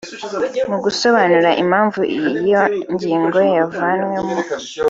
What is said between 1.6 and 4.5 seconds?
impamvu iyo ngingo yavanwemo